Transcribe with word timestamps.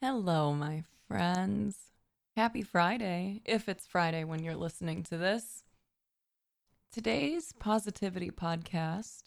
Hello, 0.00 0.54
my 0.54 0.84
friends. 1.08 1.76
Happy 2.36 2.62
Friday, 2.62 3.42
if 3.44 3.68
it's 3.68 3.84
Friday 3.84 4.22
when 4.22 4.44
you're 4.44 4.54
listening 4.54 5.02
to 5.02 5.18
this. 5.18 5.64
Today's 6.92 7.52
Positivity 7.58 8.30
Podcast 8.30 9.24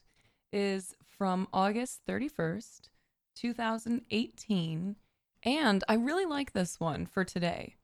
is 0.54 0.96
from 1.18 1.49
August 1.52 1.99
31st, 2.07 2.84
2018. 3.36 4.96
And 5.44 5.84
I 5.89 5.94
really 5.96 6.24
like 6.24 6.53
this 6.53 6.79
one 6.79 7.06
for 7.06 7.26
today. 7.26 7.76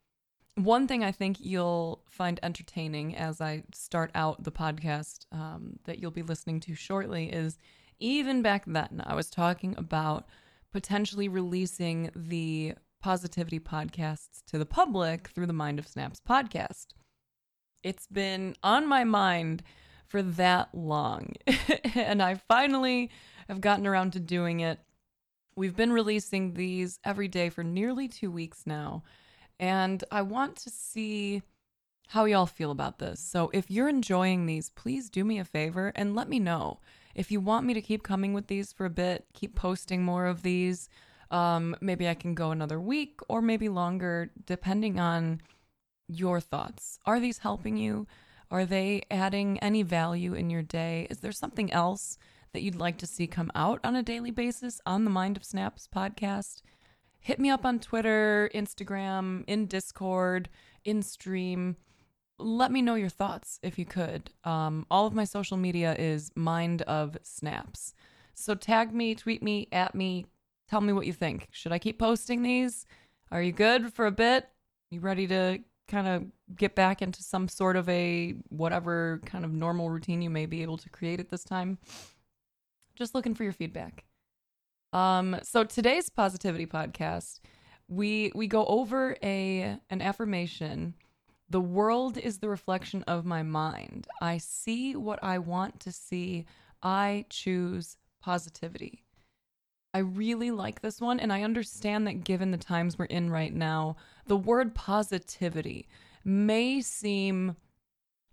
One 0.56 0.88
thing 0.88 1.04
I 1.04 1.12
think 1.12 1.42
you'll 1.42 2.06
find 2.10 2.40
entertaining 2.42 3.18
as 3.18 3.42
I 3.42 3.64
start 3.74 4.12
out 4.16 4.46
the 4.46 4.52
podcast 4.54 5.26
um, 5.34 5.78
that 5.84 6.00
you'll 6.00 6.12
be 6.12 6.24
listening 6.24 6.62
to 6.62 6.74
shortly 6.74 7.34
is 7.34 7.58
even 8.00 8.42
back 8.42 8.64
then, 8.66 9.04
I 9.06 9.14
was 9.14 9.30
talking 9.30 9.76
about 9.78 10.26
potentially 10.78 11.28
releasing 11.28 12.12
the 12.16 12.72
positivity 13.02 13.60
podcasts 13.60 14.44
to 14.46 14.60
the 14.60 14.66
public 14.68 15.28
through 15.30 15.48
the 15.48 15.52
Mind 15.52 15.80
of 15.80 15.88
Snaps 15.88 16.22
podcast. 16.30 16.90
It's 17.82 18.06
been 18.06 18.56
on 18.62 18.88
my 18.88 19.04
mind 19.04 19.64
for 20.06 20.22
that 20.22 20.70
long, 20.76 21.34
and 21.96 22.22
I 22.22 22.36
finally 22.36 23.10
have 23.48 23.60
gotten 23.60 23.88
around 23.88 24.14
to 24.14 24.20
doing 24.20 24.60
it. 24.60 24.78
We've 25.56 25.76
been 25.76 25.92
releasing 25.92 26.54
these 26.54 27.00
every 27.04 27.28
day 27.28 27.50
for 27.50 27.64
nearly 27.64 28.08
two 28.08 28.30
weeks 28.30 28.68
now, 28.68 29.02
and 29.60 30.04
I 30.12 30.22
want 30.22 30.58
to 30.58 30.70
see 30.70 31.42
how 32.10 32.26
y'all 32.26 32.46
feel 32.46 32.70
about 32.70 33.00
this. 33.00 33.20
So 33.20 33.50
if 33.52 33.72
you're 33.72 33.90
enjoying 33.90 34.46
these, 34.46 34.70
please 34.70 35.10
do 35.10 35.26
me 35.26 35.40
a 35.40 35.44
favor 35.44 35.92
and 35.96 36.16
let 36.16 36.30
me 36.30 36.38
know. 36.38 36.82
If 37.18 37.32
you 37.32 37.42
want 37.42 37.66
me 37.66 37.74
to 37.74 37.82
keep 37.82 38.04
coming 38.04 38.34
with 38.34 38.46
these 38.46 38.72
for 38.72 38.86
a 38.86 38.92
bit, 38.92 39.26
keep 39.34 39.56
posting 39.56 40.04
more 40.04 40.28
of 40.28 40.44
these, 40.44 40.88
um, 41.32 41.76
maybe 41.82 42.08
I 42.08 42.14
can 42.14 42.36
go 42.36 42.52
another 42.52 42.80
week 42.80 43.20
or 43.28 43.42
maybe 43.42 43.70
longer, 43.70 44.30
depending 44.46 45.00
on 45.00 45.42
your 46.08 46.40
thoughts. 46.40 47.00
Are 47.08 47.20
these 47.20 47.40
helping 47.40 47.76
you? 47.76 48.06
Are 48.52 48.66
they 48.66 49.02
adding 49.10 49.58
any 49.60 49.82
value 49.82 50.36
in 50.36 50.52
your 50.52 50.62
day? 50.62 51.08
Is 51.10 51.18
there 51.18 51.32
something 51.32 51.74
else 51.74 52.20
that 52.54 52.62
you'd 52.62 52.76
like 52.76 53.00
to 53.00 53.08
see 53.08 53.26
come 53.26 53.52
out 53.56 53.80
on 53.84 53.96
a 53.96 54.04
daily 54.04 54.32
basis 54.32 54.80
on 54.86 55.04
the 55.04 55.10
Mind 55.10 55.38
of 55.38 55.44
Snaps 55.44 55.90
podcast? 55.94 56.62
Hit 57.20 57.40
me 57.40 57.50
up 57.50 57.66
on 57.66 57.80
Twitter, 57.80 58.48
Instagram, 58.54 59.44
in 59.48 59.66
Discord, 59.66 60.50
in 60.86 61.02
stream. 61.02 61.78
Let 62.40 62.72
me 62.72 62.82
know 62.82 62.96
your 62.96 63.10
thoughts 63.10 63.60
if 63.64 63.80
you 63.80 63.86
could. 63.86 64.32
Um, 64.44 64.86
all 64.92 65.08
of 65.08 65.14
my 65.14 65.24
social 65.24 65.58
media 65.58 65.96
is 65.98 66.32
Mind 66.36 66.84
of 66.84 67.18
Snaps. 67.24 67.96
So 68.36 68.54
tag 68.54 68.94
me, 68.94 69.16
tweet 69.16 69.42
me, 69.42 69.68
at 69.72 69.96
me, 69.96 70.26
tell 70.70 70.82
me 70.82 70.94
what 70.94 71.08
you 71.08 71.14
think. 71.14 71.48
Should 71.52 71.72
I 71.72 71.80
keep 71.80 71.98
posting 71.98 72.44
these? 72.44 72.86
Are 73.32 73.42
you 73.42 73.52
good 73.52 73.94
for 73.94 74.06
a 74.06 74.12
bit? 74.12 74.48
You 74.92 75.00
ready 75.00 75.26
to 75.28 75.60
kind 75.88 76.08
of 76.08 76.26
get 76.56 76.76
back 76.76 77.02
into 77.02 77.24
some 77.24 77.48
sort 77.48 77.76
of 77.76 77.88
a 77.90 78.36
whatever 78.50 79.22
kind 79.26 79.44
of 79.44 79.52
normal 79.52 79.90
routine 79.90 80.22
you 80.22 80.30
may 80.30 80.46
be 80.46 80.62
able 80.62 80.78
to 80.78 80.90
create 80.90 81.20
at 81.20 81.30
this 81.30 81.44
time. 81.44 81.78
Just 82.96 83.16
looking 83.16 83.34
for 83.34 83.44
your 83.44 83.54
feedback. 83.54 84.06
Um, 84.94 85.38
so 85.44 85.64
today's 85.64 86.10
positivity 86.10 86.66
podcast, 86.66 87.40
we 87.88 88.32
we 88.36 88.48
go 88.48 88.66
over 88.66 89.18
a 89.24 89.78
an 89.90 90.02
affirmation. 90.02 90.94
The 91.50 91.62
world 91.62 92.18
is 92.18 92.40
the 92.40 92.50
reflection 92.50 93.04
of 93.04 93.26
my 93.26 93.42
mind. 93.42 94.08
I 94.22 94.38
see 94.38 94.96
what 94.96 95.24
I 95.24 95.38
want 95.40 95.80
to 95.82 95.92
see. 95.92 96.46
I 96.84 97.26
choose 97.30 97.98
positivity. 98.22 99.04
I 99.94 100.00
really 100.00 100.52
like 100.52 100.82
this 100.82 101.00
one, 101.00 101.20
and 101.20 101.32
I 101.32 101.44
understand 101.44 102.06
that 102.06 102.24
given 102.26 102.52
the 102.52 102.58
times 102.58 103.00
we're 103.00 103.06
in 103.06 103.30
right 103.30 103.54
now, 103.54 103.96
the 104.28 104.38
word 104.38 104.76
positivity 104.76 105.88
may 106.26 106.82
seem 106.82 107.56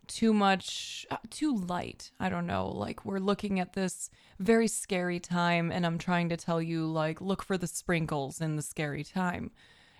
too 0.06 0.34
much, 0.34 1.06
uh, 1.10 1.16
too 1.30 1.56
light. 1.56 2.10
I 2.20 2.28
don't 2.28 2.46
know. 2.46 2.68
Like, 2.68 3.04
we're 3.04 3.18
looking 3.18 3.60
at 3.60 3.72
this 3.72 4.10
very 4.38 4.68
scary 4.68 5.20
time, 5.20 5.70
and 5.70 5.86
I'm 5.86 5.98
trying 5.98 6.28
to 6.30 6.36
tell 6.36 6.60
you, 6.60 6.86
like, 6.86 7.20
look 7.20 7.42
for 7.42 7.56
the 7.56 7.66
sprinkles 7.66 8.40
in 8.40 8.56
the 8.56 8.62
scary 8.62 9.04
time. 9.04 9.50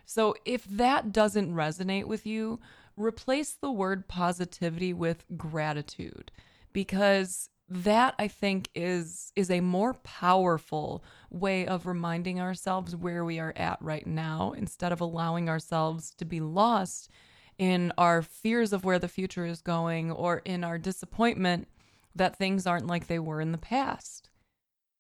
So, 0.04 0.34
if 0.44 0.64
that 0.64 1.12
doesn't 1.12 1.54
resonate 1.54 2.04
with 2.04 2.26
you, 2.26 2.60
replace 2.97 3.53
the 3.53 3.71
word 3.71 4.09
positivity 4.09 4.93
with 4.93 5.25
gratitude 5.37 6.31
because 6.72 7.49
that 7.69 8.15
I 8.19 8.28
think 8.28 8.69
is 8.75 9.32
is 9.34 9.50
a 9.50 9.60
more 9.60 9.94
powerful 9.94 11.03
way 11.31 11.66
of 11.66 11.87
reminding 11.87 12.41
ourselves 12.41 12.94
where 12.94 13.25
we 13.25 13.38
are 13.38 13.54
at 13.56 13.81
right 13.81 14.06
now 14.06 14.53
instead 14.56 14.93
of 14.93 15.00
allowing 15.00 15.49
ourselves 15.49 16.12
to 16.19 16.25
be 16.25 16.41
lost 16.41 17.10
in 17.59 17.93
our 17.97 18.21
fears 18.21 18.72
of 18.72 18.84
where 18.84 18.99
the 18.99 19.09
future 19.09 19.47
is 19.47 19.62
going 19.62 20.10
or 20.10 20.43
in 20.44 20.65
our 20.65 20.77
disappointment 20.77 21.69
that 22.15 22.37
things 22.37 22.66
aren't 22.66 22.87
like 22.87 23.06
they 23.06 23.19
were 23.19 23.41
in 23.41 23.53
the 23.53 23.59
past. 23.59 24.28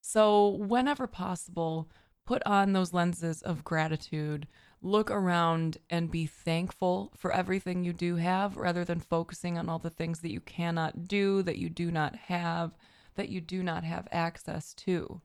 So, 0.00 0.48
whenever 0.48 1.06
possible, 1.06 1.90
put 2.26 2.42
on 2.44 2.72
those 2.72 2.92
lenses 2.92 3.42
of 3.42 3.64
gratitude, 3.64 4.46
look 4.84 5.10
around 5.10 5.78
and 5.88 6.10
be 6.10 6.26
thankful 6.26 7.10
for 7.16 7.32
everything 7.32 7.82
you 7.82 7.92
do 7.92 8.16
have 8.16 8.56
rather 8.58 8.84
than 8.84 9.00
focusing 9.00 9.56
on 9.56 9.68
all 9.68 9.78
the 9.78 9.88
things 9.88 10.20
that 10.20 10.30
you 10.30 10.40
cannot 10.40 11.08
do, 11.08 11.42
that 11.42 11.56
you 11.56 11.70
do 11.70 11.90
not 11.90 12.14
have, 12.14 12.72
that 13.14 13.30
you 13.30 13.40
do 13.40 13.62
not 13.62 13.82
have 13.82 14.06
access 14.12 14.74
to. 14.74 15.22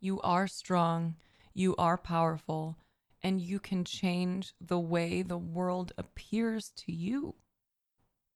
You 0.00 0.20
are 0.22 0.48
strong, 0.48 1.14
you 1.54 1.76
are 1.76 1.96
powerful, 1.96 2.76
and 3.22 3.40
you 3.40 3.60
can 3.60 3.84
change 3.84 4.52
the 4.60 4.80
way 4.80 5.22
the 5.22 5.38
world 5.38 5.92
appears 5.96 6.70
to 6.70 6.92
you. 6.92 7.36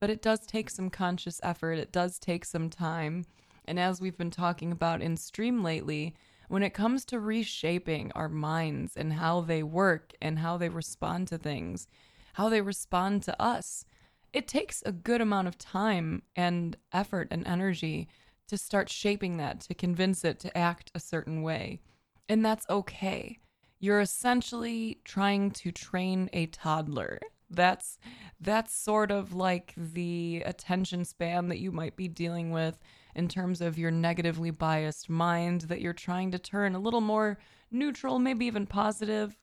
But 0.00 0.10
it 0.10 0.22
does 0.22 0.46
take 0.46 0.70
some 0.70 0.90
conscious 0.90 1.40
effort, 1.42 1.74
it 1.74 1.92
does 1.92 2.20
take 2.20 2.44
some 2.44 2.70
time. 2.70 3.24
And 3.64 3.80
as 3.80 4.00
we've 4.00 4.18
been 4.18 4.30
talking 4.30 4.70
about 4.70 5.02
in 5.02 5.16
stream 5.16 5.62
lately, 5.62 6.14
when 6.48 6.62
it 6.62 6.74
comes 6.74 7.04
to 7.06 7.20
reshaping 7.20 8.12
our 8.14 8.28
minds 8.28 8.96
and 8.96 9.14
how 9.14 9.40
they 9.40 9.62
work 9.62 10.12
and 10.20 10.38
how 10.38 10.56
they 10.56 10.68
respond 10.68 11.28
to 11.28 11.38
things, 11.38 11.86
how 12.34 12.48
they 12.48 12.60
respond 12.60 13.22
to 13.22 13.42
us, 13.42 13.84
it 14.32 14.48
takes 14.48 14.82
a 14.84 14.92
good 14.92 15.20
amount 15.20 15.48
of 15.48 15.58
time 15.58 16.22
and 16.36 16.76
effort 16.92 17.28
and 17.30 17.46
energy 17.46 18.08
to 18.48 18.56
start 18.56 18.88
shaping 18.88 19.36
that, 19.38 19.60
to 19.60 19.74
convince 19.74 20.24
it 20.24 20.38
to 20.40 20.56
act 20.56 20.90
a 20.94 21.00
certain 21.00 21.42
way. 21.42 21.80
And 22.28 22.44
that's 22.44 22.66
okay. 22.68 23.38
You're 23.78 24.00
essentially 24.00 25.00
trying 25.04 25.50
to 25.52 25.72
train 25.72 26.30
a 26.32 26.46
toddler. 26.46 27.18
That's 27.50 27.98
that's 28.40 28.74
sort 28.74 29.10
of 29.10 29.34
like 29.34 29.74
the 29.76 30.42
attention 30.46 31.04
span 31.04 31.48
that 31.48 31.58
you 31.58 31.72
might 31.72 31.96
be 31.96 32.08
dealing 32.08 32.50
with 32.50 32.78
in 33.14 33.28
terms 33.28 33.60
of 33.60 33.78
your 33.78 33.90
negatively 33.90 34.50
biased 34.50 35.10
mind 35.10 35.62
that 35.62 35.80
you're 35.80 35.92
trying 35.92 36.30
to 36.30 36.38
turn 36.38 36.74
a 36.74 36.80
little 36.80 37.00
more 37.00 37.38
neutral, 37.70 38.18
maybe 38.18 38.46
even 38.46 38.66
positive, 38.66 39.36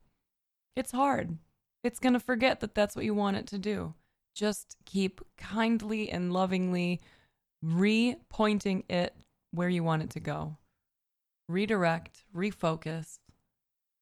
it's 0.75 0.91
hard. 0.91 1.37
It's 1.83 1.99
going 1.99 2.13
to 2.13 2.19
forget 2.19 2.59
that 2.59 2.75
that's 2.75 2.95
what 2.95 3.05
you 3.05 3.13
want 3.13 3.37
it 3.37 3.47
to 3.47 3.57
do. 3.57 3.93
Just 4.35 4.77
keep 4.85 5.21
kindly 5.37 6.09
and 6.09 6.33
lovingly 6.33 7.01
re 7.61 8.15
pointing 8.29 8.83
it 8.89 9.15
where 9.51 9.69
you 9.69 9.83
want 9.83 10.03
it 10.03 10.09
to 10.11 10.19
go. 10.19 10.57
Redirect, 11.47 12.23
refocus. 12.35 13.19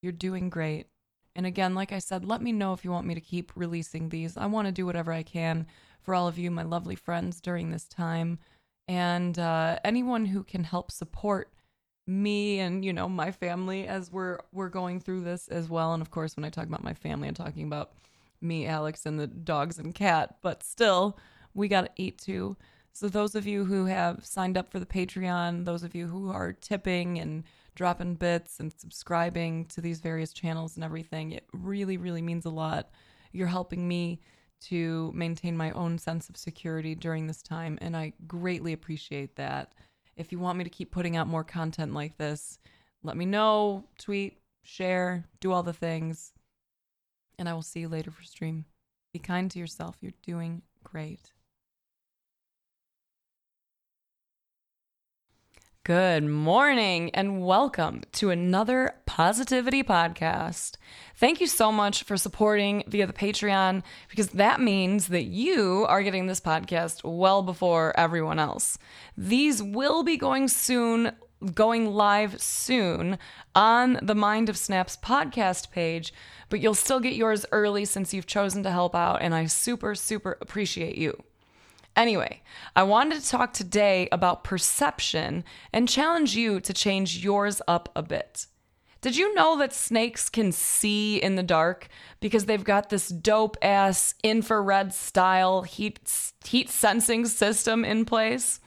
You're 0.01 0.11
doing 0.11 0.49
great. 0.49 0.87
And 1.35 1.45
again, 1.45 1.75
like 1.75 1.91
I 1.91 1.99
said, 1.99 2.25
let 2.25 2.41
me 2.41 2.51
know 2.51 2.73
if 2.73 2.83
you 2.83 2.91
want 2.91 3.07
me 3.07 3.13
to 3.13 3.21
keep 3.21 3.51
releasing 3.55 4.09
these. 4.09 4.37
I 4.37 4.47
want 4.47 4.67
to 4.67 4.71
do 4.71 4.85
whatever 4.85 5.11
I 5.11 5.23
can 5.23 5.67
for 6.01 6.15
all 6.15 6.27
of 6.27 6.37
you, 6.37 6.49
my 6.49 6.63
lovely 6.63 6.95
friends, 6.95 7.39
during 7.39 7.69
this 7.69 7.87
time 7.87 8.39
and 8.87 9.37
uh, 9.37 9.79
anyone 9.83 10.25
who 10.25 10.43
can 10.43 10.63
help 10.63 10.91
support 10.91 11.51
me 12.07 12.59
and 12.59 12.85
you 12.85 12.93
know 12.93 13.09
my 13.09 13.31
family 13.31 13.85
as 13.85 14.09
we're 14.11 14.39
we're 14.53 14.69
going 14.69 14.99
through 14.99 15.21
this 15.21 15.49
as 15.49 15.69
well. 15.69 15.93
And 15.93 16.01
of 16.01 16.09
course 16.09 16.37
when 16.37 16.45
i 16.45 16.49
talk 16.49 16.65
about 16.65 16.83
my 16.83 16.93
family 16.93 17.27
i'm 17.27 17.33
talking 17.33 17.67
about 17.67 17.91
me 18.39 18.65
alex 18.65 19.05
and 19.05 19.19
the 19.19 19.27
dogs 19.27 19.77
and 19.77 19.93
cat. 19.93 20.37
But 20.41 20.63
still 20.63 21.17
we 21.53 21.67
got 21.67 21.81
to 21.81 21.91
eat 21.97 22.17
too. 22.17 22.55
So 22.93 23.09
those 23.09 23.35
of 23.35 23.45
you 23.45 23.65
who 23.65 23.85
have 23.85 24.25
signed 24.25 24.57
up 24.57 24.71
for 24.71 24.79
the 24.79 24.85
patreon 24.85 25.65
those 25.65 25.83
of 25.83 25.93
you 25.93 26.07
who 26.07 26.31
are 26.31 26.53
tipping 26.53 27.19
and 27.19 27.43
dropping 27.75 28.15
bits 28.15 28.59
and 28.59 28.73
subscribing 28.73 29.65
to 29.65 29.81
these 29.81 29.99
various 29.99 30.33
channels 30.33 30.75
and 30.75 30.83
everything 30.83 31.31
it 31.31 31.45
really 31.51 31.97
really 31.97 32.21
means 32.21 32.45
a 32.45 32.49
lot. 32.49 32.89
You're 33.33 33.47
helping 33.47 33.85
me 33.85 34.21
to 34.59 35.11
maintain 35.15 35.55
my 35.55 35.71
own 35.71 35.97
sense 35.97 36.29
of 36.29 36.37
security 36.37 36.95
during 36.95 37.27
this 37.27 37.41
time, 37.41 37.77
and 37.81 37.95
I 37.95 38.13
greatly 38.27 38.73
appreciate 38.73 39.35
that. 39.35 39.73
If 40.15 40.31
you 40.31 40.39
want 40.39 40.57
me 40.57 40.63
to 40.63 40.69
keep 40.69 40.91
putting 40.91 41.15
out 41.15 41.27
more 41.27 41.43
content 41.43 41.93
like 41.93 42.17
this, 42.17 42.59
let 43.03 43.15
me 43.15 43.25
know, 43.25 43.85
tweet, 43.99 44.39
share, 44.63 45.25
do 45.39 45.51
all 45.51 45.63
the 45.63 45.73
things, 45.73 46.33
and 47.37 47.47
I 47.47 47.53
will 47.53 47.61
see 47.61 47.81
you 47.81 47.89
later 47.89 48.11
for 48.11 48.23
stream. 48.23 48.65
Be 49.13 49.19
kind 49.19 49.49
to 49.51 49.59
yourself. 49.59 49.95
You're 50.01 50.11
doing 50.23 50.63
great. 50.83 51.31
Good 55.87 56.25
morning 56.25 57.11
and 57.13 57.41
welcome 57.45 58.01
to 58.11 58.29
another 58.29 58.95
Positivity 59.05 59.83
Podcast. 59.83 60.75
Thank 61.15 61.39
you 61.39 61.47
so 61.47 61.71
much 61.71 62.03
for 62.03 62.17
supporting 62.17 62.83
via 62.87 63.07
the 63.07 63.13
Patreon 63.13 63.83
because 64.09 64.27
that 64.31 64.59
means 64.59 65.07
that 65.07 65.23
you 65.23 65.85
are 65.87 66.03
getting 66.03 66.27
this 66.27 66.41
podcast 66.41 67.05
well 67.05 67.41
before 67.41 67.97
everyone 67.97 68.37
else. 68.37 68.77
These 69.15 69.63
will 69.63 70.03
be 70.03 70.17
going 70.17 70.49
soon, 70.49 71.13
going 71.53 71.85
live 71.85 72.41
soon 72.41 73.17
on 73.55 73.97
the 74.01 74.13
Mind 74.13 74.49
of 74.49 74.57
Snaps 74.57 74.97
podcast 74.97 75.71
page, 75.71 76.13
but 76.49 76.59
you'll 76.59 76.75
still 76.75 76.99
get 76.99 77.13
yours 77.15 77.45
early 77.53 77.85
since 77.85 78.13
you've 78.13 78.27
chosen 78.27 78.61
to 78.63 78.71
help 78.71 78.93
out, 78.93 79.21
and 79.21 79.33
I 79.33 79.45
super, 79.45 79.95
super 79.95 80.37
appreciate 80.41 80.97
you. 80.97 81.23
Anyway, 81.97 82.43
I 82.75 82.83
wanted 82.83 83.19
to 83.19 83.27
talk 83.27 83.53
today 83.53 84.07
about 84.11 84.43
perception 84.43 85.43
and 85.73 85.89
challenge 85.89 86.35
you 86.35 86.59
to 86.59 86.71
change 86.71 87.23
yours 87.23 87.59
up 87.67 87.89
a 87.95 88.03
bit. 88.03 88.45
Did 89.01 89.17
you 89.17 89.33
know 89.33 89.57
that 89.57 89.73
snakes 89.73 90.29
can 90.29 90.51
see 90.51 91.17
in 91.17 91.35
the 91.35 91.43
dark 91.43 91.87
because 92.19 92.45
they've 92.45 92.63
got 92.63 92.89
this 92.89 93.09
dope 93.09 93.57
ass 93.63 94.13
infrared 94.23 94.93
style 94.93 95.63
heat 95.63 95.99
heat 96.45 96.69
sensing 96.69 97.25
system 97.25 97.83
in 97.83 98.05
place? 98.05 98.59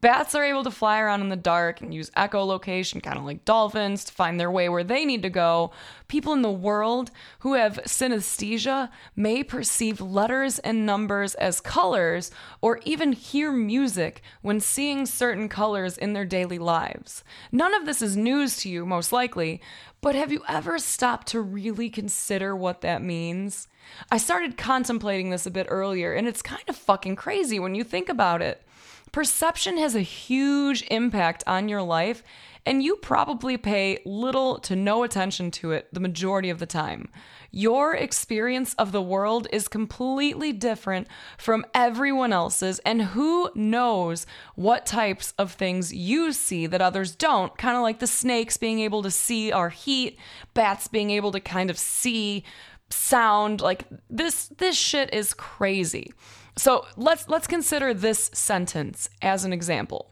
Bats 0.00 0.34
are 0.34 0.42
able 0.42 0.64
to 0.64 0.70
fly 0.70 1.00
around 1.00 1.20
in 1.20 1.28
the 1.28 1.36
dark 1.36 1.82
and 1.82 1.92
use 1.92 2.08
echolocation, 2.16 3.02
kind 3.02 3.18
of 3.18 3.26
like 3.26 3.44
dolphins, 3.44 4.04
to 4.04 4.12
find 4.12 4.40
their 4.40 4.50
way 4.50 4.70
where 4.70 4.82
they 4.82 5.04
need 5.04 5.22
to 5.22 5.28
go. 5.28 5.70
People 6.08 6.32
in 6.32 6.40
the 6.40 6.50
world 6.50 7.10
who 7.40 7.54
have 7.54 7.78
synesthesia 7.84 8.88
may 9.14 9.42
perceive 9.42 10.00
letters 10.00 10.58
and 10.60 10.86
numbers 10.86 11.34
as 11.34 11.60
colors 11.60 12.30
or 12.62 12.80
even 12.86 13.12
hear 13.12 13.52
music 13.52 14.22
when 14.40 14.60
seeing 14.60 15.04
certain 15.04 15.46
colors 15.46 15.98
in 15.98 16.14
their 16.14 16.24
daily 16.24 16.58
lives. 16.58 17.22
None 17.50 17.74
of 17.74 17.84
this 17.84 18.00
is 18.00 18.16
news 18.16 18.56
to 18.58 18.70
you, 18.70 18.86
most 18.86 19.12
likely, 19.12 19.60
but 20.00 20.14
have 20.14 20.32
you 20.32 20.42
ever 20.48 20.78
stopped 20.78 21.26
to 21.28 21.40
really 21.42 21.90
consider 21.90 22.56
what 22.56 22.80
that 22.80 23.02
means? 23.02 23.68
I 24.10 24.16
started 24.16 24.56
contemplating 24.56 25.28
this 25.28 25.44
a 25.44 25.50
bit 25.50 25.66
earlier, 25.68 26.14
and 26.14 26.26
it's 26.26 26.40
kind 26.40 26.64
of 26.66 26.76
fucking 26.76 27.16
crazy 27.16 27.60
when 27.60 27.74
you 27.74 27.84
think 27.84 28.08
about 28.08 28.40
it. 28.40 28.66
Perception 29.12 29.76
has 29.76 29.94
a 29.94 30.00
huge 30.00 30.84
impact 30.90 31.44
on 31.46 31.68
your 31.68 31.82
life, 31.82 32.22
and 32.64 32.82
you 32.82 32.96
probably 32.96 33.58
pay 33.58 33.98
little 34.06 34.58
to 34.60 34.74
no 34.74 35.02
attention 35.02 35.50
to 35.50 35.72
it 35.72 35.86
the 35.92 36.00
majority 36.00 36.48
of 36.48 36.58
the 36.58 36.66
time. 36.66 37.10
Your 37.50 37.94
experience 37.94 38.72
of 38.74 38.90
the 38.90 39.02
world 39.02 39.46
is 39.52 39.68
completely 39.68 40.50
different 40.50 41.08
from 41.36 41.66
everyone 41.74 42.32
else's, 42.32 42.78
and 42.86 43.02
who 43.02 43.50
knows 43.54 44.24
what 44.54 44.86
types 44.86 45.34
of 45.36 45.52
things 45.52 45.92
you 45.92 46.32
see 46.32 46.66
that 46.66 46.80
others 46.80 47.14
don't? 47.14 47.54
Kind 47.58 47.76
of 47.76 47.82
like 47.82 47.98
the 47.98 48.06
snakes 48.06 48.56
being 48.56 48.80
able 48.80 49.02
to 49.02 49.10
see 49.10 49.52
our 49.52 49.68
heat, 49.68 50.18
bats 50.54 50.88
being 50.88 51.10
able 51.10 51.32
to 51.32 51.40
kind 51.40 51.68
of 51.68 51.76
see 51.78 52.44
sound. 52.88 53.60
Like 53.60 53.84
this, 54.08 54.46
this 54.56 54.76
shit 54.76 55.12
is 55.12 55.34
crazy. 55.34 56.14
So 56.56 56.86
let's 56.96 57.28
let's 57.28 57.46
consider 57.46 57.94
this 57.94 58.30
sentence 58.34 59.08
as 59.20 59.44
an 59.44 59.52
example. 59.52 60.10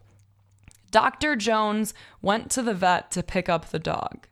Dr. 0.89 1.35
Jones 1.35 1.93
went 2.21 2.51
to 2.51 2.61
the 2.61 2.73
vet 2.73 3.11
to 3.11 3.23
pick 3.23 3.47
up 3.47 3.69
the 3.69 3.79
dog. 3.79 4.27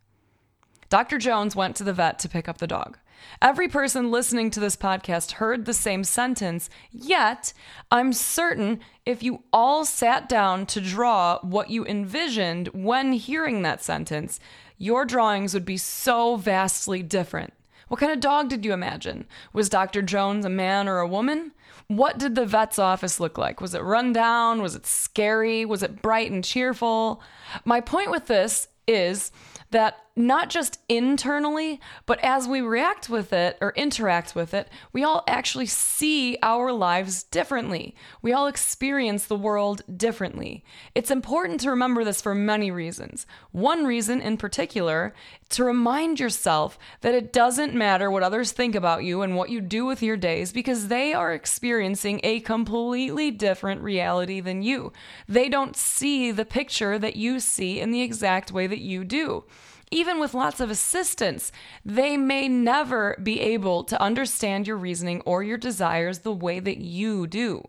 Dr. 0.89 1.17
Jones 1.17 1.55
went 1.55 1.75
to 1.77 1.83
the 1.83 1.93
vet 1.93 2.19
to 2.19 2.29
pick 2.29 2.49
up 2.49 2.57
the 2.57 2.67
dog. 2.67 2.97
Every 3.41 3.67
person 3.67 4.11
listening 4.11 4.49
to 4.51 4.59
this 4.59 4.75
podcast 4.75 5.33
heard 5.33 5.65
the 5.65 5.73
same 5.73 6.03
sentence, 6.03 6.69
yet 6.91 7.53
I'm 7.91 8.11
certain 8.13 8.79
if 9.05 9.21
you 9.21 9.43
all 9.53 9.85
sat 9.85 10.27
down 10.27 10.65
to 10.67 10.81
draw 10.81 11.39
what 11.41 11.69
you 11.69 11.85
envisioned 11.85 12.69
when 12.69 13.13
hearing 13.13 13.61
that 13.61 13.83
sentence, 13.83 14.39
your 14.77 15.05
drawings 15.05 15.53
would 15.53 15.65
be 15.65 15.77
so 15.77 16.37
vastly 16.37 17.03
different. 17.03 17.53
What 17.89 17.99
kind 17.99 18.11
of 18.11 18.19
dog 18.19 18.49
did 18.49 18.63
you 18.63 18.71
imagine? 18.71 19.25
Was 19.51 19.67
Dr. 19.67 20.01
Jones 20.01 20.45
a 20.45 20.49
man 20.49 20.87
or 20.87 20.99
a 20.99 21.07
woman? 21.07 21.51
What 21.87 22.17
did 22.19 22.35
the 22.35 22.45
vet's 22.45 22.79
office 22.79 23.19
look 23.19 23.37
like? 23.37 23.61
Was 23.61 23.73
it 23.73 23.83
run 23.83 24.13
down? 24.13 24.61
Was 24.61 24.75
it 24.75 24.85
scary? 24.85 25.65
Was 25.65 25.83
it 25.83 26.01
bright 26.01 26.31
and 26.31 26.43
cheerful? 26.43 27.21
My 27.65 27.81
point 27.81 28.11
with 28.11 28.27
this 28.27 28.67
is 28.87 29.31
that 29.71 29.97
not 30.15 30.49
just 30.49 30.79
internally, 30.89 31.79
but 32.05 32.19
as 32.23 32.47
we 32.47 32.61
react 32.61 33.09
with 33.09 33.31
it 33.31 33.57
or 33.61 33.73
interact 33.75 34.35
with 34.35 34.53
it, 34.53 34.69
we 34.91 35.03
all 35.03 35.23
actually 35.27 35.65
see 35.65 36.37
our 36.43 36.71
lives 36.71 37.23
differently. 37.23 37.95
We 38.21 38.33
all 38.33 38.47
experience 38.47 39.25
the 39.25 39.35
world 39.35 39.81
differently. 39.95 40.63
It's 40.93 41.11
important 41.11 41.61
to 41.61 41.69
remember 41.69 42.03
this 42.03 42.21
for 42.21 42.35
many 42.35 42.69
reasons. 42.69 43.25
One 43.51 43.85
reason 43.85 44.21
in 44.21 44.37
particular, 44.37 45.13
to 45.49 45.63
remind 45.63 46.19
yourself 46.19 46.77
that 47.01 47.15
it 47.15 47.33
doesn't 47.33 47.73
matter 47.73 48.11
what 48.11 48.23
others 48.23 48.51
think 48.51 48.75
about 48.75 49.03
you 49.03 49.21
and 49.21 49.35
what 49.35 49.49
you 49.49 49.61
do 49.61 49.85
with 49.85 50.03
your 50.03 50.17
days 50.17 50.51
because 50.51 50.87
they 50.87 51.13
are 51.13 51.33
experiencing 51.33 52.19
a 52.23 52.39
completely 52.41 53.31
different 53.31 53.81
reality 53.81 54.41
than 54.41 54.61
you. 54.61 54.93
They 55.27 55.49
don't 55.49 55.75
see 55.75 56.31
the 56.31 56.45
picture 56.45 56.99
that 56.99 57.15
you 57.15 57.39
see 57.39 57.79
in 57.79 57.91
the 57.91 58.01
exact 58.01 58.51
way 58.51 58.67
that 58.67 58.79
you 58.79 59.03
do 59.03 59.45
even 59.91 60.19
with 60.19 60.33
lots 60.33 60.59
of 60.59 60.69
assistance, 60.69 61.51
they 61.83 62.17
may 62.17 62.47
never 62.47 63.17
be 63.21 63.39
able 63.41 63.83
to 63.85 64.01
understand 64.01 64.67
your 64.67 64.77
reasoning 64.77 65.21
or 65.21 65.43
your 65.43 65.57
desires 65.57 66.19
the 66.19 66.33
way 66.33 66.59
that 66.59 66.77
you 66.77 67.27
do. 67.27 67.67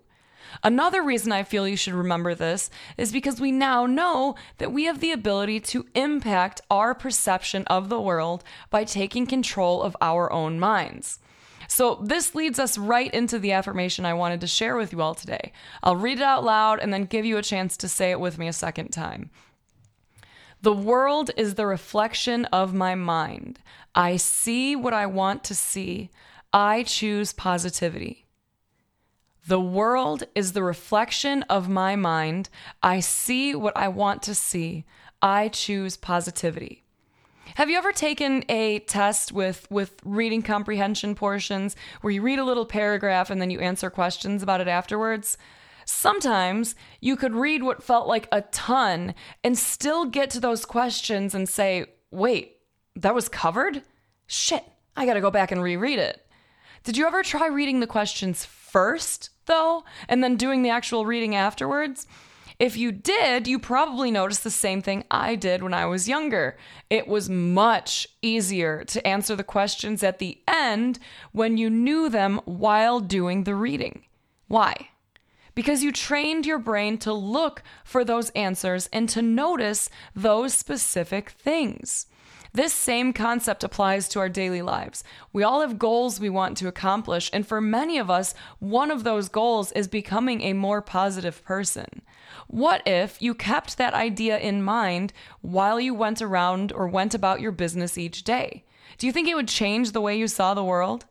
Another 0.63 1.03
reason 1.03 1.33
I 1.33 1.45
feel 1.45 1.67
you 1.67 1.77
should 1.77 1.95
remember 1.95 2.35
this 2.35 2.71
is 2.97 3.13
because 3.13 3.41
we 3.41 3.53
now 3.53 3.87
know 3.87 4.35
that 4.59 4.73
we 4.73 4.85
have 4.85 5.01
the 5.01 5.13
ability 5.13 5.61
to 5.61 5.87
impact 5.95 6.61
our 6.71 6.95
perception 6.95 7.65
of 7.69 7.89
the 7.89 8.01
world 8.01 8.45
by 8.69 8.85
taking 8.85 9.27
control 9.27 9.83
of 9.83 9.97
our 10.01 10.33
own 10.33 10.59
minds. 10.59 11.21
So, 11.69 12.01
this 12.03 12.35
leads 12.35 12.59
us 12.59 12.77
right 12.77 13.15
into 13.15 13.39
the 13.39 13.53
affirmation 13.53 14.05
I 14.05 14.13
wanted 14.13 14.41
to 14.41 14.49
share 14.49 14.75
with 14.75 14.93
you 14.93 15.01
all 15.03 15.15
today. 15.15 15.53
I'll 15.85 15.95
read 15.95 16.19
it 16.19 16.25
out 16.25 16.43
loud 16.43 16.81
and 16.81 16.93
then 16.93 17.05
give 17.05 17.25
you 17.25 17.37
a 17.37 17.43
chance 17.43 17.77
to 17.77 17.89
say 17.89 18.11
it 18.11 18.19
with 18.19 18.39
me 18.39 18.49
a 18.49 18.53
second 18.53 18.89
time. 18.89 19.31
The 20.63 20.75
world 20.75 21.31
is 21.39 21.55
the 21.55 21.67
reflection 21.67 22.45
of 22.47 22.75
my 22.75 22.95
mind. 22.95 23.61
I 23.95 24.17
see 24.17 24.77
what 24.77 24.93
I 24.93 25.07
want 25.07 25.43
to 25.45 25.55
see. 25.55 26.11
I 26.53 26.83
choose 26.83 27.33
positivity. 27.33 28.27
The 29.47 29.61
world 29.61 30.25
is 30.35 30.53
the 30.53 30.63
reflection 30.63 31.45
of 31.45 31.71
my 31.71 31.97
mind. 31.97 32.51
I 32.83 33.01
see 33.01 33.55
what 33.55 33.75
I 33.75 33.89
want 33.89 34.23
to 34.25 34.35
see. 34.35 34.85
I 35.23 35.49
choose 35.49 35.97
positivity. 35.97 36.85
Have 37.55 37.71
you 37.71 37.79
ever 37.79 37.93
taken 37.93 38.45
a 38.49 38.81
test 38.81 39.33
with 39.33 39.67
with 39.71 39.97
reading 40.05 40.43
comprehension 40.43 41.15
portions 41.15 41.75
where 42.03 42.13
you 42.13 42.23
read 42.23 42.39
a 42.39 42.45
little 42.45 42.67
paragraph 42.67 43.31
and 43.31 43.41
then 43.41 43.51
you 43.51 43.61
answer 43.61 43.91
questions 43.91 44.43
about 44.43 44.61
it 44.61 44.69
afterwards? 44.69 45.39
Sometimes 45.91 46.75
you 47.01 47.17
could 47.17 47.35
read 47.35 47.63
what 47.63 47.83
felt 47.83 48.07
like 48.07 48.29
a 48.31 48.43
ton 48.43 49.15
and 49.43 49.59
still 49.59 50.07
get 50.07 50.31
to 50.31 50.41
those 50.41 50.65
questions 50.65 51.35
and 51.35 51.49
say, 51.49 51.85
wait, 52.11 52.59
that 52.97 53.15
was 53.15 53.29
covered? 53.29 53.83
Shit, 54.27 54.65
I 54.97 55.05
gotta 55.05 55.21
go 55.21 55.31
back 55.31 55.51
and 55.51 55.63
reread 55.63 55.99
it. 55.99 56.25
Did 56.85 56.97
you 56.97 57.07
ever 57.07 57.23
try 57.23 57.49
reading 57.49 57.81
the 57.81 57.87
questions 57.87 58.45
first, 58.45 59.31
though, 59.47 59.85
and 60.09 60.25
then 60.25 60.37
doing 60.37 60.63
the 60.63 60.71
actual 60.71 61.05
reading 61.05 61.35
afterwards? 61.35 62.07
If 62.59 62.77
you 62.77 62.93
did, 62.93 63.49
you 63.49 63.59
probably 63.59 64.11
noticed 64.11 64.45
the 64.45 64.51
same 64.51 64.83
thing 64.83 65.05
I 65.11 65.35
did 65.35 65.63
when 65.63 65.75
I 65.75 65.87
was 65.87 66.09
younger. 66.09 66.57
It 66.89 67.09
was 67.09 67.29
much 67.29 68.07
easier 68.23 68.85
to 68.85 69.07
answer 69.07 69.35
the 69.35 69.45
questions 69.45 70.03
at 70.03 70.19
the 70.19 70.41
end 70.47 70.99
when 71.33 71.59
you 71.59 71.69
knew 71.69 72.09
them 72.09 72.41
while 72.45 73.01
doing 73.01 73.45
the 73.45 73.55
reading. 73.55 74.05
Why? 74.47 74.91
Because 75.55 75.83
you 75.83 75.93
trained 75.93 76.47
your 76.47 76.59
brain 76.59 76.99
to 76.99 77.13
look 77.13 77.63
for 77.85 78.05
those 78.05 78.31
answers 78.31 78.89
and 78.93 79.09
to 79.09 79.23
notice 79.23 79.91
those 80.15 80.55
specific 80.55 81.31
things. 81.31 82.07
This 82.53 82.73
same 82.73 83.13
concept 83.13 83.63
applies 83.63 84.09
to 84.09 84.19
our 84.19 84.29
daily 84.29 84.61
lives. 84.61 85.05
We 85.33 85.45
all 85.45 85.61
have 85.61 85.79
goals 85.79 86.19
we 86.19 86.31
want 86.31 86.57
to 86.59 86.67
accomplish, 86.67 87.31
and 87.33 87.47
for 87.47 87.61
many 87.61 87.97
of 87.97 88.11
us, 88.11 88.35
one 88.59 88.91
of 88.91 89.05
those 89.05 89.29
goals 89.29 89.71
is 89.73 89.87
becoming 89.87 90.41
a 90.41 90.53
more 90.53 90.83
positive 90.83 91.45
person. 91.45 92.03
What 92.49 92.83
if 92.87 93.23
you 93.23 93.35
kept 93.35 93.79
that 93.79 93.95
idea 93.95 94.37
in 94.37 94.65
mind 94.65 95.13
while 95.43 95.79
you 95.79 95.95
went 95.95 96.21
around 96.21 96.73
or 96.73 96.89
went 96.89 97.15
about 97.15 97.41
your 97.41 97.53
business 97.53 97.97
each 97.97 98.25
day? 98.25 98.65
Do 98.99 99.07
you 99.07 99.13
think 99.13 99.29
it 99.29 99.37
would 99.37 99.49
change 99.49 99.93
the 99.93 100.01
way 100.01 100.19
you 100.19 100.27
saw 100.27 100.53
the 100.53 100.65
world? 100.65 101.05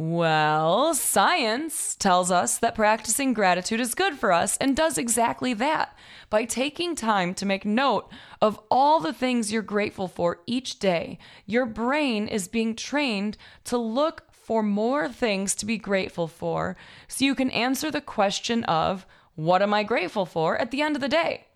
Well, 0.00 0.94
science 0.94 1.96
tells 1.96 2.30
us 2.30 2.56
that 2.58 2.76
practicing 2.76 3.32
gratitude 3.32 3.80
is 3.80 3.96
good 3.96 4.14
for 4.14 4.32
us 4.32 4.56
and 4.58 4.76
does 4.76 4.96
exactly 4.96 5.54
that. 5.54 5.98
By 6.30 6.44
taking 6.44 6.94
time 6.94 7.34
to 7.34 7.44
make 7.44 7.64
note 7.64 8.08
of 8.40 8.60
all 8.70 9.00
the 9.00 9.12
things 9.12 9.50
you're 9.50 9.60
grateful 9.60 10.06
for 10.06 10.38
each 10.46 10.78
day, 10.78 11.18
your 11.46 11.66
brain 11.66 12.28
is 12.28 12.46
being 12.46 12.76
trained 12.76 13.36
to 13.64 13.76
look 13.76 14.22
for 14.30 14.62
more 14.62 15.08
things 15.08 15.56
to 15.56 15.66
be 15.66 15.78
grateful 15.78 16.28
for 16.28 16.76
so 17.08 17.24
you 17.24 17.34
can 17.34 17.50
answer 17.50 17.90
the 17.90 18.00
question 18.00 18.62
of, 18.66 19.04
What 19.34 19.62
am 19.62 19.74
I 19.74 19.82
grateful 19.82 20.26
for 20.26 20.56
at 20.58 20.70
the 20.70 20.80
end 20.80 20.94
of 20.94 21.02
the 21.02 21.08
day? 21.08 21.47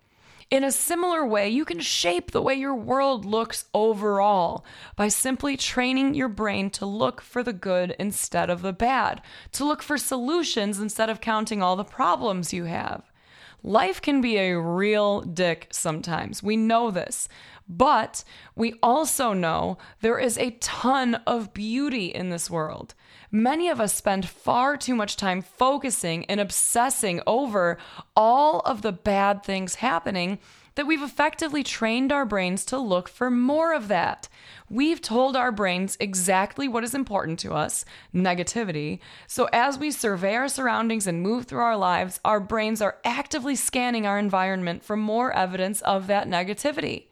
In 0.53 0.63
a 0.63 0.71
similar 0.71 1.25
way, 1.25 1.49
you 1.49 1.65
can 1.65 1.79
shape 1.79 2.29
the 2.29 2.39
way 2.39 2.53
your 2.53 2.75
world 2.75 3.25
looks 3.25 3.65
overall 3.73 4.63
by 4.95 5.07
simply 5.07 5.57
training 5.57 6.13
your 6.13 6.27
brain 6.27 6.69
to 6.69 6.85
look 6.85 7.21
for 7.21 7.41
the 7.41 7.53
good 7.53 7.95
instead 7.97 8.51
of 8.51 8.61
the 8.61 8.71
bad, 8.71 9.23
to 9.53 9.65
look 9.65 9.81
for 9.81 9.97
solutions 9.97 10.79
instead 10.79 11.09
of 11.09 11.21
counting 11.21 11.63
all 11.63 11.75
the 11.75 11.83
problems 11.83 12.53
you 12.53 12.65
have. 12.65 13.11
Life 13.63 13.99
can 13.99 14.21
be 14.21 14.37
a 14.37 14.59
real 14.59 15.21
dick 15.21 15.69
sometimes. 15.71 16.43
We 16.43 16.55
know 16.55 16.91
this. 16.91 17.27
But 17.67 18.23
we 18.55 18.75
also 18.83 19.33
know 19.33 19.77
there 20.01 20.19
is 20.19 20.37
a 20.37 20.51
ton 20.59 21.15
of 21.25 21.53
beauty 21.53 22.07
in 22.07 22.29
this 22.29 22.49
world. 22.49 22.93
Many 23.31 23.69
of 23.69 23.79
us 23.79 23.93
spend 23.93 24.27
far 24.27 24.77
too 24.77 24.95
much 24.95 25.17
time 25.17 25.41
focusing 25.41 26.25
and 26.25 26.39
obsessing 26.39 27.21
over 27.25 27.77
all 28.15 28.59
of 28.59 28.81
the 28.81 28.91
bad 28.91 29.43
things 29.43 29.75
happening 29.75 30.39
that 30.75 30.87
we've 30.87 31.03
effectively 31.03 31.63
trained 31.63 32.11
our 32.11 32.25
brains 32.25 32.65
to 32.65 32.77
look 32.77 33.07
for 33.07 33.29
more 33.29 33.73
of 33.73 33.87
that. 33.87 34.27
We've 34.69 35.01
told 35.01 35.35
our 35.35 35.51
brains 35.51 35.97
exactly 35.99 36.67
what 36.67 36.83
is 36.83 36.95
important 36.95 37.39
to 37.39 37.53
us 37.53 37.85
negativity. 38.13 38.99
So 39.27 39.47
as 39.53 39.77
we 39.77 39.91
survey 39.91 40.35
our 40.35 40.47
surroundings 40.47 41.05
and 41.05 41.21
move 41.21 41.45
through 41.45 41.61
our 41.61 41.77
lives, 41.77 42.19
our 42.25 42.39
brains 42.39 42.81
are 42.81 42.97
actively 43.05 43.55
scanning 43.55 44.07
our 44.07 44.17
environment 44.17 44.83
for 44.83 44.97
more 44.97 45.31
evidence 45.31 45.81
of 45.81 46.07
that 46.07 46.27
negativity. 46.27 47.05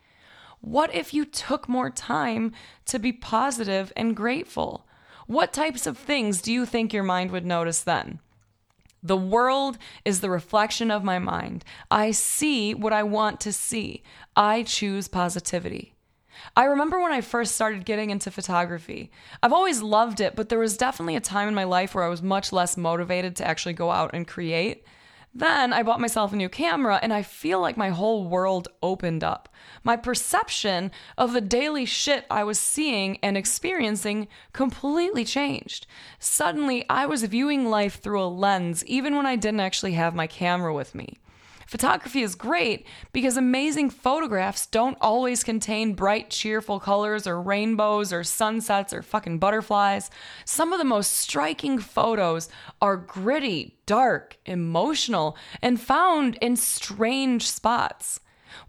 What 0.62 0.94
if 0.94 1.14
you 1.14 1.26
took 1.26 1.68
more 1.68 1.90
time 1.90 2.54
to 2.86 3.00
be 3.00 3.12
positive 3.12 3.92
and 3.96 4.16
grateful? 4.16 4.88
What 5.26 5.54
types 5.54 5.88
of 5.88 5.98
things 5.98 6.42
do 6.42 6.54
you 6.54 6.66
think 6.66 6.94
your 6.94 7.04
mind 7.04 7.32
would 7.32 7.46
notice 7.46 7.82
then? 7.82 8.20
The 9.04 9.18
world 9.18 9.80
is 10.06 10.22
the 10.22 10.30
reflection 10.30 10.92
of 10.92 11.04
my 11.04 11.18
mind. 11.18 11.66
I 11.90 12.12
see 12.12 12.76
what 12.76 12.94
I 12.94 13.02
want 13.02 13.40
to 13.42 13.52
see. 13.52 14.04
I 14.36 14.62
choose 14.62 15.08
positivity. 15.08 15.96
I 16.56 16.66
remember 16.66 17.02
when 17.02 17.12
I 17.12 17.22
first 17.22 17.56
started 17.56 17.86
getting 17.86 18.12
into 18.12 18.30
photography. 18.30 19.12
I've 19.42 19.54
always 19.54 19.82
loved 19.82 20.22
it, 20.22 20.36
but 20.36 20.50
there 20.50 20.60
was 20.60 20.78
definitely 20.78 21.16
a 21.16 21.22
time 21.22 21.48
in 21.48 21.56
my 21.56 21.64
life 21.64 21.96
where 21.96 22.04
I 22.04 22.10
was 22.10 22.22
much 22.22 22.52
less 22.52 22.78
motivated 22.78 23.36
to 23.38 23.48
actually 23.48 23.74
go 23.74 23.90
out 23.90 24.12
and 24.14 24.28
create. 24.28 24.86
Then 25.34 25.72
I 25.72 25.82
bought 25.82 26.02
myself 26.02 26.34
a 26.34 26.36
new 26.36 26.50
camera 26.50 27.00
and 27.02 27.14
I 27.14 27.22
feel 27.22 27.62
like 27.62 27.78
my 27.78 27.90
whole 27.90 28.28
world 28.28 28.68
opened 28.84 29.24
up. 29.24 29.48
My 29.84 29.96
perception 29.96 30.92
of 31.18 31.32
the 31.32 31.40
daily 31.42 31.86
shit 31.86 32.26
I 32.30 32.44
was 32.44 32.60
seeing 32.60 33.18
and 33.24 33.38
experiencing 33.38 34.28
completely 34.52 35.24
changed. 35.24 35.88
Suddenly, 36.20 36.86
I 36.90 37.06
was 37.06 37.24
viewing 37.24 37.70
life 37.70 38.02
through 38.02 38.22
a 38.22 38.26
lens 38.26 38.84
even 38.86 39.16
when 39.16 39.26
I 39.26 39.38
didn't 39.38 39.62
actually 39.62 39.94
have 39.94 40.14
my 40.14 40.28
camera 40.28 40.74
with 40.74 40.94
me. 40.94 41.18
Photography 41.72 42.22
is 42.22 42.36
great 42.36 42.86
because 43.14 43.38
amazing 43.38 43.92
photographs 43.92 44.66
don't 44.66 44.98
always 45.00 45.42
contain 45.42 45.94
bright, 45.94 46.30
cheerful 46.30 46.82
colors 46.82 47.26
or 47.26 47.42
rainbows 47.42 48.12
or 48.12 48.26
sunsets 48.26 48.92
or 48.92 49.02
fucking 49.02 49.40
butterflies. 49.40 50.12
Some 50.44 50.74
of 50.74 50.80
the 50.80 50.84
most 50.84 51.14
striking 51.14 51.80
photos 51.80 52.50
are 52.82 52.98
gritty, 52.98 53.78
dark, 53.86 54.36
emotional, 54.46 55.38
and 55.62 55.80
found 55.80 56.38
in 56.42 56.58
strange 56.58 57.50
spots. 57.50 58.20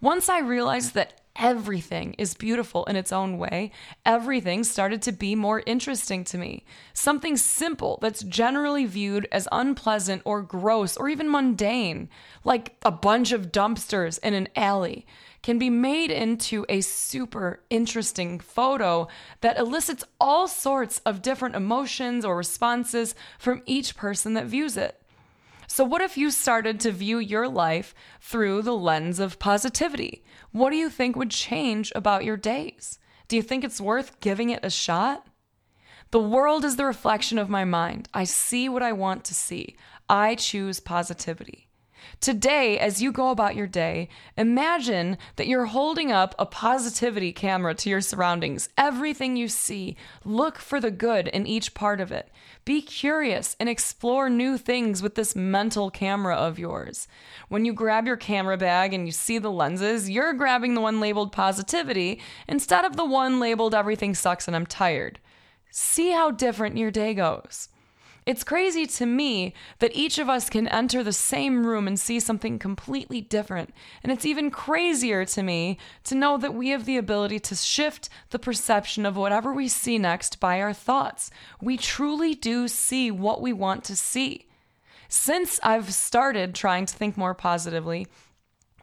Once 0.01 0.29
I 0.29 0.39
realized 0.39 0.95
that 0.95 1.22
everything 1.37 2.15
is 2.15 2.35
beautiful 2.35 2.85
in 2.85 2.97
its 2.97 3.13
own 3.13 3.39
way, 3.39 3.71
everything 4.05 4.65
started 4.65 5.03
to 5.03 5.13
be 5.13 5.35
more 5.35 5.63
interesting 5.67 6.25
to 6.25 6.39
me. 6.39 6.65
Something 6.93 7.37
simple 7.37 7.99
that's 8.03 8.23
generally 8.23 8.87
viewed 8.87 9.27
as 9.33 9.49
unpleasant 9.53 10.23
or 10.25 10.43
gross 10.43 10.97
or 10.97 11.09
even 11.09 11.31
mundane, 11.31 12.09
like 12.45 12.77
a 12.83 12.91
bunch 12.91 13.33
of 13.33 13.53
dumpsters 13.53 14.19
in 14.23 14.35
an 14.35 14.49
alley, 14.57 15.07
can 15.43 15.59
be 15.59 15.71
made 15.71 16.11
into 16.11 16.65
a 16.69 16.81
super 16.81 17.61
interesting 17.69 18.39
photo 18.39 19.09
that 19.41 19.59
elicits 19.59 20.05
all 20.21 20.47
sorts 20.47 21.01
of 21.01 21.23
different 21.23 21.57
emotions 21.57 22.25
or 22.25 22.37
responses 22.37 23.15
from 23.39 23.63
each 23.67 23.97
person 23.97 24.35
that 24.35 24.47
views 24.47 24.77
it. 24.77 25.03
So, 25.67 25.85
what 25.85 26.03
if 26.03 26.19
you 26.19 26.31
started 26.31 26.81
to 26.81 26.93
view 26.93 27.19
your 27.19 27.49
life 27.49 27.95
through 28.21 28.63
the 28.63 28.77
lens 28.77 29.19
of 29.19 29.39
positivity? 29.39 30.23
What 30.53 30.71
do 30.71 30.77
you 30.77 30.91
think 30.91 31.17
would 31.17 31.31
change 31.31 31.91
about 31.95 32.25
your 32.25 32.37
days? 32.37 32.99
Do 33.27 33.37
you 33.37 33.43
think 33.43 33.65
it's 33.65 33.81
worth 33.81 34.21
giving 34.21 34.51
it 34.51 34.61
a 34.63 34.71
shot? 34.71 35.27
The 36.11 36.21
world 36.21 36.63
is 36.65 36.77
the 36.77 36.85
reflection 36.85 37.39
of 37.39 37.49
my 37.49 37.65
mind. 37.65 38.09
I 38.13 38.25
see 38.25 38.69
what 38.69 38.83
I 38.83 38.93
want 38.93 39.25
to 39.25 39.35
see. 39.35 39.77
I 40.11 40.35
choose 40.35 40.79
positivity. 40.79 41.69
Today, 42.21 42.79
as 42.79 43.03
you 43.03 43.13
go 43.13 43.31
about 43.31 43.57
your 43.57 43.67
day, 43.67 44.09
imagine 44.37 45.19
that 45.37 45.47
you're 45.47 45.67
holding 45.67 46.13
up 46.13 46.35
a 46.39 46.47
positivity 46.47 47.33
camera 47.33 47.75
to 47.75 47.91
your 47.91 48.01
surroundings. 48.01 48.69
Everything 48.79 49.37
you 49.37 49.49
see, 49.49 49.97
look 50.25 50.59
for 50.59 50.81
the 50.81 50.91
good 50.91 51.29
in 51.29 51.47
each 51.47 51.75
part 51.75 52.01
of 52.01 52.13
it. 52.13 52.31
Be 52.65 52.81
curious 52.81 53.57
and 53.59 53.69
explore 53.69 54.31
new 54.31 54.57
things 54.57 55.03
with 55.03 55.17
this 55.17 55.35
mental 55.35 55.91
camera 55.91 56.37
of 56.37 56.59
yours. 56.59 57.09
When 57.49 57.65
you 57.65 57.73
grab 57.73 58.07
your 58.07 58.17
camera 58.17 58.57
bag 58.57 58.95
and 58.95 59.07
you 59.07 59.13
see 59.13 59.39
the 59.39 59.51
lenses, 59.51 60.09
you're 60.09 60.33
grabbing 60.33 60.75
the 60.75 60.81
one 60.81 61.01
labeled 61.01 61.33
positivity 61.33 62.21
instead 62.47 62.85
of 62.85 62.97
the 62.97 63.05
one 63.05 63.41
labeled 63.41 63.75
everything 63.75 64.15
sucks 64.15 64.47
and 64.47 64.55
I'm 64.55 64.67
tired. 64.67 65.19
See 65.71 66.13
how 66.13 66.31
different 66.31 66.77
your 66.77 66.91
day 66.91 67.15
goes. 67.15 67.69
It's 68.25 68.45
crazy 68.45 68.87
to 68.87 69.07
me 69.07 69.53
that 69.81 69.97
each 69.97 70.19
of 70.19 70.29
us 70.29 70.49
can 70.49 70.69
enter 70.69 71.03
the 71.03 71.13
same 71.13 71.67
room 71.67 71.89
and 71.89 71.99
see 71.99 72.21
something 72.21 72.59
completely 72.59 73.21
different. 73.21 73.75
And 74.03 74.13
it's 74.13 74.25
even 74.25 74.51
crazier 74.51 75.25
to 75.25 75.43
me 75.43 75.79
to 76.05 76.15
know 76.15 76.39
that 76.39 76.55
we 76.55 76.69
have 76.69 76.85
the 76.85 76.97
ability 76.97 77.41
to 77.41 77.57
shift 77.57 78.09
the 78.31 78.39
perception 78.39 79.05
of 79.05 79.17
whatever 79.17 79.53
we 79.53 79.67
see 79.67 79.99
next 79.99 80.39
by 80.39 80.61
our 80.61 80.73
thoughts. 80.73 81.31
We 81.61 81.77
truly 81.77 82.35
do 82.35 82.69
see 82.69 83.11
what 83.11 83.43
we 83.43 83.53
want 83.53 83.83
to 83.85 83.97
see. 83.97 84.47
Since 85.09 85.59
I've 85.63 85.93
started 85.93 86.55
trying 86.55 86.87
to 86.87 86.95
think 86.95 87.17
more 87.17 87.35
positively, 87.35 88.07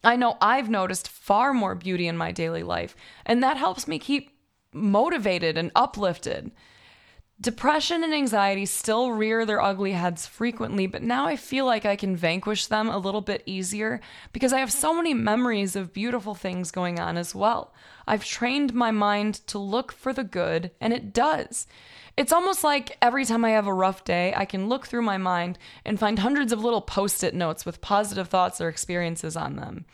I 0.03 0.17
know 0.17 0.37
I've 0.41 0.69
noticed 0.69 1.07
far 1.07 1.53
more 1.53 1.75
beauty 1.75 2.07
in 2.07 2.17
my 2.17 2.31
daily 2.31 2.63
life, 2.63 2.95
and 3.25 3.41
that 3.41 3.57
helps 3.57 3.87
me 3.87 3.99
keep 3.99 4.31
motivated 4.73 5.57
and 5.57 5.71
uplifted. 5.75 6.51
Depression 7.41 8.03
and 8.03 8.13
anxiety 8.13 8.65
still 8.65 9.13
rear 9.13 9.45
their 9.45 9.61
ugly 9.61 9.93
heads 9.93 10.27
frequently, 10.27 10.87
but 10.87 11.01
now 11.01 11.25
I 11.25 11.37
feel 11.37 11.65
like 11.65 11.85
I 11.85 11.95
can 11.95 12.13
vanquish 12.13 12.65
them 12.65 12.89
a 12.89 12.97
little 12.97 13.21
bit 13.21 13.43
easier 13.45 14.01
because 14.33 14.51
I 14.51 14.59
have 14.59 14.73
so 14.73 14.93
many 14.93 15.13
memories 15.13 15.77
of 15.77 15.93
beautiful 15.93 16.35
things 16.35 16.69
going 16.69 16.99
on 16.99 17.15
as 17.15 17.33
well. 17.33 17.73
I've 18.05 18.25
trained 18.25 18.73
my 18.73 18.91
mind 18.91 19.35
to 19.47 19.57
look 19.57 19.93
for 19.93 20.11
the 20.11 20.25
good, 20.25 20.71
and 20.81 20.91
it 20.91 21.13
does. 21.13 21.65
It's 22.17 22.33
almost 22.33 22.65
like 22.65 22.97
every 23.01 23.23
time 23.23 23.45
I 23.45 23.51
have 23.51 23.67
a 23.67 23.73
rough 23.73 24.03
day, 24.03 24.33
I 24.35 24.43
can 24.43 24.67
look 24.67 24.87
through 24.87 25.03
my 25.03 25.17
mind 25.17 25.57
and 25.85 25.97
find 25.97 26.19
hundreds 26.19 26.51
of 26.51 26.61
little 26.61 26.81
post 26.81 27.23
it 27.23 27.33
notes 27.33 27.65
with 27.65 27.79
positive 27.79 28.27
thoughts 28.27 28.59
or 28.59 28.67
experiences 28.67 29.37
on 29.37 29.55
them. 29.55 29.85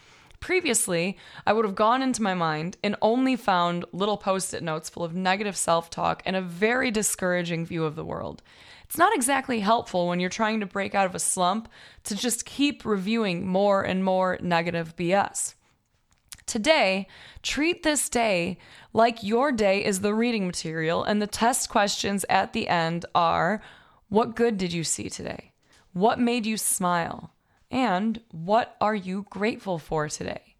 Previously, 0.45 1.17
I 1.47 1.53
would 1.53 1.65
have 1.65 1.73
gone 1.73 2.03
into 2.03 2.21
my 2.21 2.35
mind 2.35 2.77
and 2.83 2.95
only 3.01 3.35
found 3.35 3.83
little 3.91 4.15
post 4.15 4.53
it 4.53 4.61
notes 4.61 4.91
full 4.91 5.03
of 5.03 5.15
negative 5.15 5.57
self 5.57 5.89
talk 5.89 6.21
and 6.23 6.35
a 6.35 6.41
very 6.43 6.91
discouraging 6.91 7.65
view 7.65 7.83
of 7.83 7.95
the 7.95 8.05
world. 8.05 8.43
It's 8.83 8.99
not 8.99 9.15
exactly 9.15 9.61
helpful 9.61 10.07
when 10.07 10.19
you're 10.19 10.29
trying 10.29 10.59
to 10.59 10.67
break 10.67 10.93
out 10.93 11.07
of 11.07 11.15
a 11.15 11.19
slump 11.19 11.67
to 12.03 12.15
just 12.15 12.45
keep 12.45 12.85
reviewing 12.85 13.47
more 13.47 13.81
and 13.81 14.03
more 14.03 14.37
negative 14.39 14.95
BS. 14.95 15.55
Today, 16.45 17.07
treat 17.41 17.81
this 17.81 18.07
day 18.07 18.59
like 18.93 19.23
your 19.23 19.51
day 19.51 19.83
is 19.83 20.01
the 20.01 20.13
reading 20.13 20.45
material, 20.45 21.03
and 21.03 21.19
the 21.19 21.25
test 21.25 21.69
questions 21.69 22.23
at 22.29 22.53
the 22.53 22.67
end 22.67 23.03
are 23.15 23.63
What 24.09 24.35
good 24.35 24.59
did 24.59 24.73
you 24.73 24.83
see 24.83 25.09
today? 25.09 25.53
What 25.93 26.19
made 26.19 26.45
you 26.45 26.57
smile? 26.57 27.31
And 27.71 28.21
what 28.31 28.75
are 28.79 28.95
you 28.95 29.25
grateful 29.29 29.79
for 29.79 30.07
today? 30.09 30.55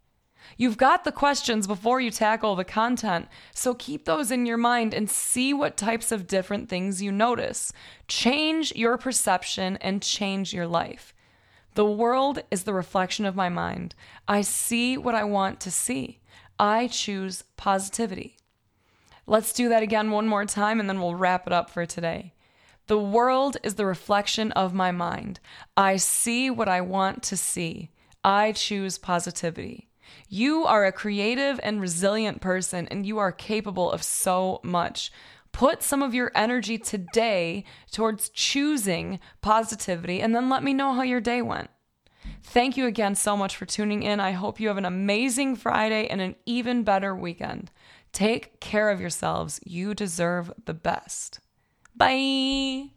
You've 0.56 0.76
got 0.76 1.04
the 1.04 1.12
questions 1.12 1.66
before 1.66 2.00
you 2.00 2.10
tackle 2.10 2.54
the 2.54 2.64
content, 2.64 3.28
so 3.52 3.74
keep 3.74 4.04
those 4.04 4.30
in 4.30 4.46
your 4.46 4.56
mind 4.56 4.94
and 4.94 5.10
see 5.10 5.52
what 5.52 5.76
types 5.76 6.12
of 6.12 6.26
different 6.26 6.68
things 6.68 7.02
you 7.02 7.10
notice. 7.10 7.72
Change 8.06 8.74
your 8.74 8.96
perception 8.96 9.76
and 9.80 10.02
change 10.02 10.54
your 10.54 10.66
life. 10.66 11.14
The 11.74 11.84
world 11.84 12.42
is 12.50 12.62
the 12.62 12.72
reflection 12.72 13.26
of 13.26 13.36
my 13.36 13.48
mind. 13.48 13.94
I 14.26 14.40
see 14.40 14.96
what 14.96 15.14
I 15.14 15.24
want 15.24 15.60
to 15.60 15.70
see. 15.70 16.20
I 16.58 16.86
choose 16.86 17.44
positivity. 17.56 18.36
Let's 19.26 19.52
do 19.52 19.68
that 19.68 19.82
again 19.82 20.10
one 20.10 20.26
more 20.26 20.46
time 20.46 20.80
and 20.80 20.88
then 20.88 21.00
we'll 21.00 21.16
wrap 21.16 21.46
it 21.46 21.52
up 21.52 21.68
for 21.68 21.84
today. 21.84 22.32
The 22.86 22.98
world 22.98 23.56
is 23.64 23.74
the 23.74 23.86
reflection 23.86 24.52
of 24.52 24.72
my 24.72 24.92
mind. 24.92 25.40
I 25.76 25.96
see 25.96 26.50
what 26.50 26.68
I 26.68 26.80
want 26.80 27.24
to 27.24 27.36
see. 27.36 27.90
I 28.22 28.52
choose 28.52 28.96
positivity. 28.96 29.88
You 30.28 30.64
are 30.64 30.84
a 30.84 30.92
creative 30.92 31.58
and 31.64 31.80
resilient 31.80 32.40
person, 32.40 32.86
and 32.88 33.04
you 33.04 33.18
are 33.18 33.32
capable 33.32 33.90
of 33.90 34.04
so 34.04 34.60
much. 34.62 35.10
Put 35.50 35.82
some 35.82 36.02
of 36.02 36.14
your 36.14 36.30
energy 36.34 36.78
today 36.78 37.64
towards 37.90 38.28
choosing 38.28 39.18
positivity, 39.40 40.20
and 40.20 40.32
then 40.32 40.48
let 40.48 40.62
me 40.62 40.72
know 40.72 40.92
how 40.92 41.02
your 41.02 41.20
day 41.20 41.42
went. 41.42 41.70
Thank 42.42 42.76
you 42.76 42.86
again 42.86 43.16
so 43.16 43.36
much 43.36 43.56
for 43.56 43.66
tuning 43.66 44.04
in. 44.04 44.20
I 44.20 44.30
hope 44.30 44.60
you 44.60 44.68
have 44.68 44.76
an 44.76 44.84
amazing 44.84 45.56
Friday 45.56 46.06
and 46.06 46.20
an 46.20 46.36
even 46.46 46.84
better 46.84 47.16
weekend. 47.16 47.72
Take 48.12 48.60
care 48.60 48.90
of 48.90 49.00
yourselves. 49.00 49.58
You 49.64 49.92
deserve 49.92 50.52
the 50.66 50.74
best. 50.74 51.40
Bye. 51.96 52.90